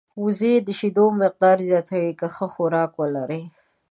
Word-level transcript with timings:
وزې 0.23 0.53
د 0.67 0.69
شیدو 0.79 1.05
مقدار 1.21 1.57
زیاتوي 1.69 2.11
که 2.19 2.27
ښه 2.35 2.47
خوراک 2.53 2.91
ولري 3.01 3.43